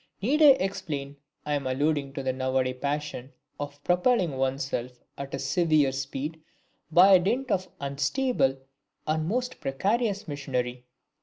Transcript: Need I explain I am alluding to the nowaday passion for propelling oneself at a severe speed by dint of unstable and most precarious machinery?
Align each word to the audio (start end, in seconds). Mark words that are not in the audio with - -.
Need 0.19 0.41
I 0.41 0.45
explain 0.57 1.17
I 1.45 1.53
am 1.53 1.67
alluding 1.67 2.13
to 2.13 2.23
the 2.23 2.33
nowaday 2.33 2.73
passion 2.73 3.33
for 3.55 3.71
propelling 3.83 4.31
oneself 4.35 5.03
at 5.15 5.35
a 5.35 5.37
severe 5.37 5.91
speed 5.91 6.41
by 6.91 7.19
dint 7.19 7.51
of 7.51 7.69
unstable 7.79 8.57
and 9.05 9.27
most 9.27 9.59
precarious 9.59 10.27
machinery? 10.27 10.87